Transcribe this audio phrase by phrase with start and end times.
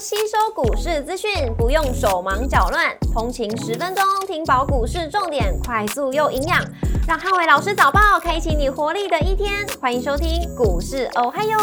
[0.00, 6.64] 吸收股市资讯，不用手忙脚乱，通勤十分钟听饱股市重点，快速又营养，
[7.08, 9.66] 让汉伟老师早报开启你活力的一天。
[9.80, 11.58] 欢迎收听股市哦嗨哟，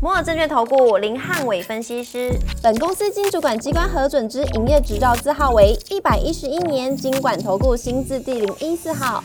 [0.00, 2.30] 摩尔证券投顾林汉伟分析师，
[2.62, 9.24] 本公司经主管机关核准之营业执照字号为一百一十一年经管投顾新字第零一四号。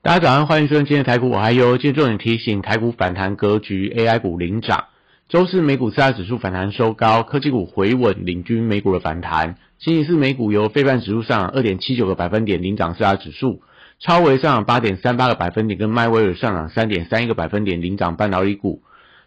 [0.00, 4.84] 大家早上，欢迎收听今天的台股我嗨哟，今天重点提醒台股反弹格局，AI 股领涨。
[5.26, 9.56] 周四美股四大指数反弹收高，科技股回稳，领军美股的反弹。
[9.78, 13.62] 星期四美股由非半指数上二点七九个百分点领涨四大指数，
[13.98, 18.82] 超微上涨八点三八个百分点，跟迈威尔上涨三点三一个百分点领涨半导体股。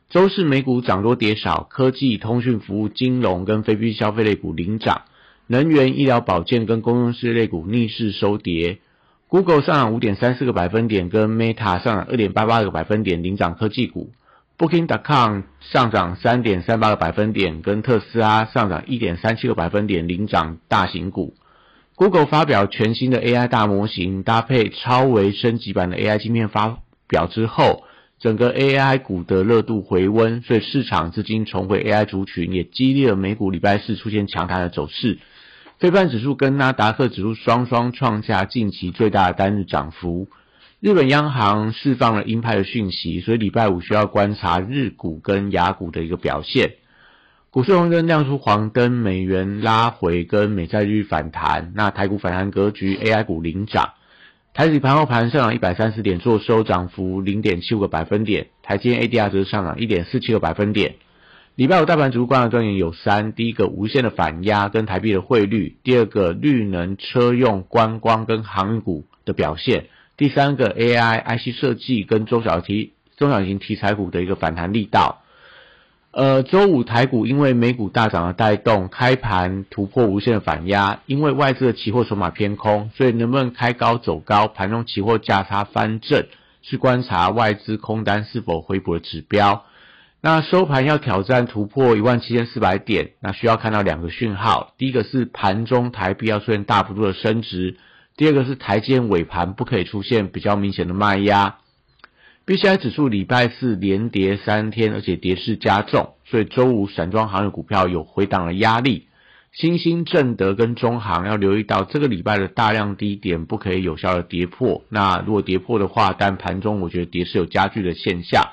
[0.10, 5.02] 周四美股涨多跌少，科技、通讯服务、金融跟非必需消费类股领涨，
[5.48, 8.78] 能源、医疗保健跟公用事业类股逆势收跌。
[9.28, 14.12] Google 上涨五点三四个百分点，跟 Meta 上涨二点八八个百分点领涨科技股。
[14.58, 21.36] Booking.com 上涨三点三八个百分点，跟特斯拉上涨一点三七个百分点领涨大型股。
[21.94, 27.84] Google 发表全新的 AI 大模型，搭配超微升级版的 AI 芯片发表之后，
[28.20, 35.20] 整个 AI 股的热度回温，所以市场资金重回 AI 族群，也激励了美股礼拜四出现强弹的走势。
[35.78, 40.28] 非半指数跟纳达克指数双双创下近期最大的单日涨幅。
[40.80, 46.73] 日本央行释放了鹰派的讯息，所以礼拜五需要观察日股跟雅股的一个表现。
[47.50, 51.72] 股市红灯亮出黄灯，美元拉回跟美债率反弹。
[51.73, 53.94] 那台股反弹格局，AI 股领涨。
[54.53, 58.45] 台指盘后盘上涨一百三十点，做收涨幅零点七五个百分点。
[58.62, 60.97] 台积 ADR 则上涨一点四七个百分点。
[61.56, 69.88] 礼拜五大盘主观的重点有三：第一个无限的反压跟台币的汇率；第二个绿能车用观光跟航运股的表现。
[70.18, 75.22] 第三个 AI IC 设计跟中小题中小型题材股的一个反弹力道，
[76.09, 86.25] 呃，周五台股因为美股大涨的带动，开盘突破无限的反压，因为外资的期货筹码偏空，所以能不能开高走高，盘中期货价差翻正，
[86.64, 89.66] 是观察外资空单是否回补的指标。
[90.20, 97.78] 那收盘要挑战突破一万七千四百点，那需要看到两个讯号，第一个是盘中台币要出现大幅度的升值。
[98.17, 101.57] 第二个是台间尾盘不可以出现比较明显的卖压
[102.45, 109.07] ，B C I 指数礼拜四连跌三天，而且跌势加重，所以周五散装行业股票有回档的压力。
[109.53, 118.44] 新兴正德跟中行要留意到这个礼拜的大量低点不可以有效的跌破，那如果跌破的话，但盘中我觉得跌势有加剧的现象。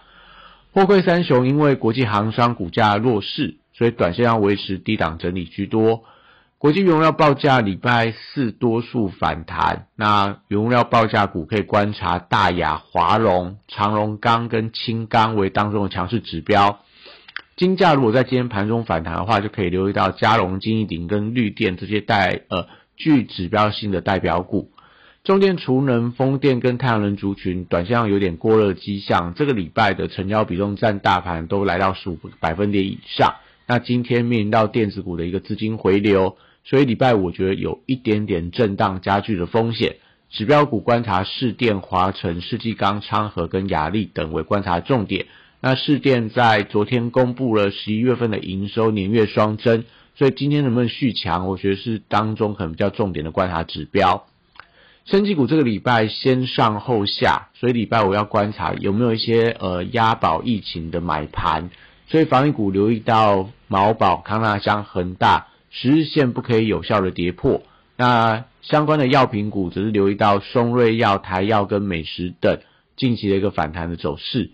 [0.73, 6.05] 货柜三雄因为国际航商股价弱势，所以短线要维持低档整理居多。
[6.65, 16.81] 国际原料报价礼拜四多数反弹，那原料报价股可以观察大雅、华荣、长荣钢跟轻钢为当中的强势指标。
[17.55, 24.71] 金价如果在今天盘中反弹的话，就可以留意到嘉荣、金一鼎跟绿电这些带呃具指标性的代表股。
[25.23, 33.35] 中电、储能、风电跟太阳能族群短线上有点过热迹象，这个礼拜的成交比重占大盘都来到十五百分点以上。
[33.67, 36.39] 那今天面临到电子股的一个资金回流。
[36.65, 39.97] 所以礼拜五我觉得有一点点震荡加剧的风险，
[40.31, 45.27] 指标股观察市电、华晨、世纪钢、昌河跟雅力等为观察重点。
[45.61, 54.27] 那市电在昨天公布了十一月份的营收年月双增，所以今天能不能续强，我觉得是当中可能比较重点的观察指标。
[55.05, 61.69] 升级股这个礼拜先上后下，所以礼拜五要观察有没有一些呃押宝疫情的买盘，
[62.09, 65.49] 所以防疫股留意到毛宝、康纳香、恒大。
[65.77, 67.63] 十日线不可以有效的跌破，
[67.97, 72.61] 那相关的药品股则是留意到松瑞药、台药跟美食等
[72.97, 74.53] 近期的一个反弹的走势。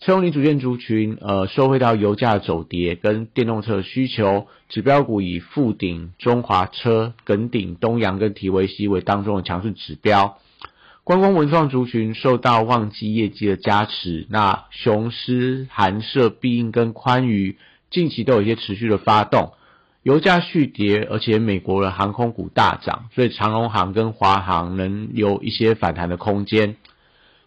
[0.00, 10.38] 车用零组件族群，呃，收回到油价走跌跟电动车需求指标股以富鼎、中华车、耿鼎、东阳跟提维西为当中的强势指标。
[11.04, 17.56] 观光文创族群受到旺季业绩的加持，那雄狮、寒舍、必应跟宽娱
[17.88, 19.52] 近期都有一些持续的发动。
[20.06, 26.76] 油价续跌，而且美国的航空股大涨，所以长荣航跟华航能有一些反弹的空间。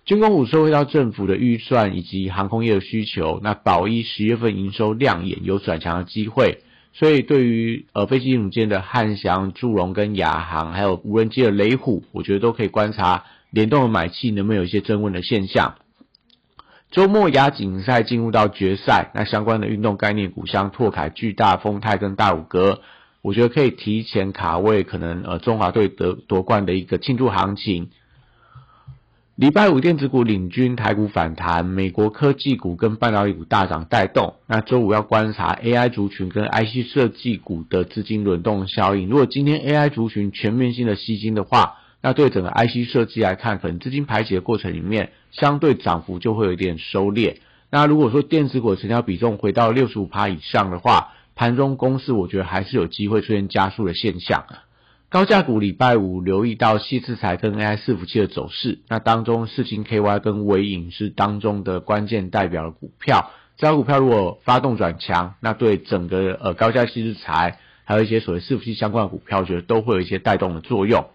[0.04, 6.58] 军工股收回到政府的预算以及航空业的需求，那宝一十月份营收亮眼，有转强的机会。
[6.92, 15.76] 所以对于呃飞机组件的汉翔、祝融跟亚航，还有无人机的雷虎，我觉得都可以观察联动的买气能不能有一些增温的现象。
[16.92, 22.82] 周末亚锦赛进入到决赛，那相关的运动概念股像拓凯、巨大、丰泰跟大五哥，
[23.22, 27.92] 我觉得可以提前卡位，可能呃中华队得夺冠的一个庆祝行情。
[29.36, 34.34] 礼拜五电子股领军台股反弹，美国科技股跟半导体股大涨带动。
[34.48, 39.08] 那周五要观察 AI 族群跟 IC 设计股的资金轮动效应。
[39.08, 47.38] 如果今天 AI 族群全面性的吸金的话，那对整个 IC 设计来看，可能资金排挤的过程里面，相对涨幅就会有一点收敛。
[47.70, 54.46] 那如果说电子股成交比重回到六十五趴以上的话，盘中公司我觉得还是有机会出现加速的现象。
[55.10, 63.32] 高价股礼拜五留意到细制材跟 AI 伺服器的走势，那当中四星 KY 跟微影是当中的关键代表的股票。
[63.58, 71.08] 这股票如果发动转强，那对整个呃高价细制材还有一些所谓伺服器相关的股票，我觉得都会有一些带动的作用。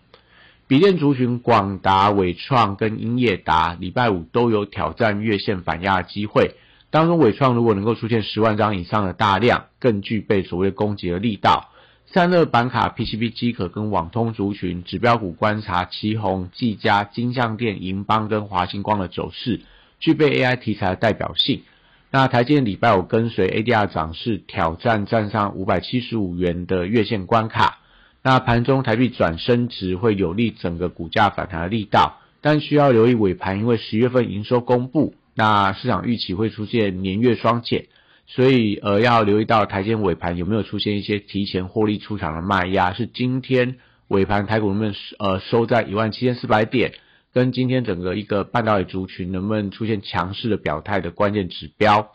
[0.67, 6.55] 笔电族群广达、伟创跟英业达，礼拜五都有挑战月线反压的机会。
[6.91, 11.69] 当中伟创如果能够出现十万张以上的大量，更具备所谓攻击的力道。
[12.07, 19.61] 散热板卡、PCB 机壳跟网通族群指标股观察，旗宏、技嘉、金相电、银邦跟华星光的走势，
[20.01, 21.63] 具备 AI 题材的代表性。
[22.11, 27.81] 那台积电礼拜五跟随 ADR 涨势挑战站上五百七十五元的月线关卡。
[28.27, 37.85] 那盘中台币转升值会有利整个股价反弹的力道，但需要留意尾盘，因为十月份营收公布，那市场预期会出现年月双减，
[38.27, 43.77] 所以呃要留意到台间尾盘有没有出现一些提前获利出场的卖压，是今天
[44.09, 46.95] 尾盘台股能不能呃收在一万七千四百点，
[47.35, 52.11] 跟今天整个一个半导体族群能不能出现强势的表态的关键指标。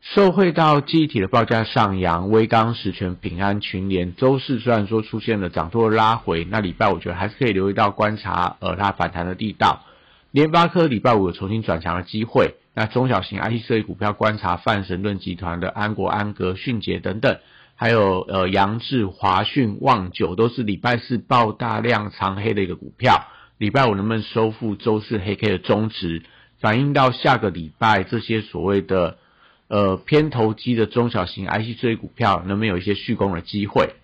[0.00, 9.84] 受惠到记忆体的报价上扬，微刚、实权、平安、群联，周四虽然说出现了涨多拉回，那礼拜我觉得还是可以留意到观察，呃，它反弹的地道。
[10.30, 17.38] 联发科礼拜五有重新转强的机会，那中小型 IC 设计股票观察泛神论集团的安国、安格、迅捷等等，
[17.74, 23.26] 还有呃杨志、华讯、旺九都是礼拜四爆大量长黑的一个股票，
[23.58, 26.22] 礼拜五能不能收复周四黑 K 的中值，
[26.60, 29.18] 反映到下个礼拜这些所谓的。
[29.68, 33.94] 呃，偏投机的中小型 IC 设计股票能不能有一些续攻的机会？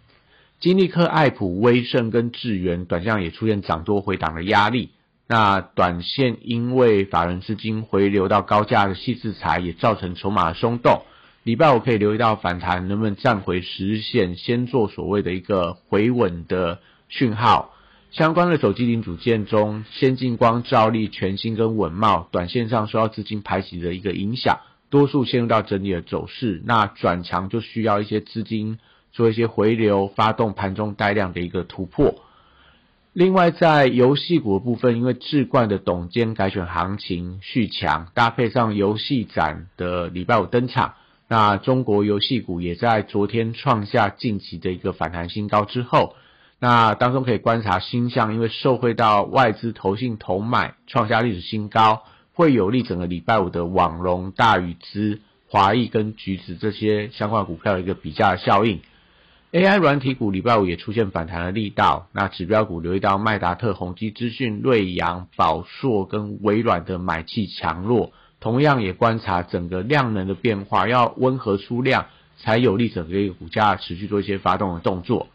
[0.58, 4.90] 金立科、艾普、威盛跟智源短线也出现涨多回档的压力。
[5.28, 11.02] 那短线因为法人资金回流到高价的细制材，也造成筹码松动。
[11.42, 17.74] 礼拜五可以留意到反弹能不能站回十日线，先做所谓的一个回稳的讯号。
[18.10, 24.60] 相关的手机零组件中，先进光、照力、全新跟稳茂，短线上受到资金排挤的一个影响。
[24.92, 28.78] 多数陷入到整理的走势，那转强就需要一些资金
[29.10, 32.16] 做一些回流，发动盘中带量的一个突破。
[33.14, 40.92] 另外，在游戏股的部分，因为智冠的董监改选行情续强，搭配上游戏展的礼拜五登场，
[41.26, 46.16] 那中国游戏股也在昨天创下近期的一个反弹新高之后，
[46.58, 52.02] 那当中可以观察新向，因为受惠到外资投信投买，创下历史新高。
[52.34, 58.80] 会有利整个礼拜五的网龙、大禹资、华谊跟橘子这些相关股票的一个比价效应。
[59.52, 62.08] AI 软体股礼拜五也出现反弹的力道。
[62.12, 72.06] 那指标股留意到麦达特、宏基资讯、瑞阳、宝硕跟微软的买气强弱，同样也观察整个量能的变化，要温和出量，
[72.38, 75.28] 才有利整个一个股价持续做一些发动的动作。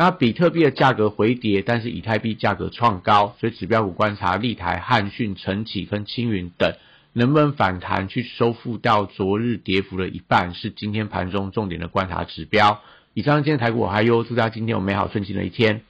[0.00, 6.72] 那比特币的价格回跌，但是以太币价格创高，所以指标股观察立台、汉讯、晨起跟青云等
[7.12, 12.80] 能不能反弹去收复到昨日跌幅的一半，是今天盘中重点的观察指标。
[13.12, 15.82] 以上今天台股我还有，祝大家今天有美好顺心的一天。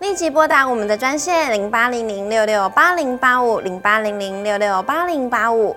[0.00, 5.76] 立即拨打我们的专线零八零零六六八零八五零八零零六六八零八五。